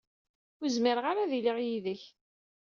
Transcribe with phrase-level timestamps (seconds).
[0.61, 2.03] Ur zmireɣ ara ad iliɣ yid-k.